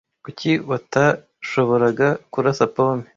Kuki 0.23 0.51
Watashoboraga 0.69 2.07
kurasa 2.31 2.63
pome 2.75 3.05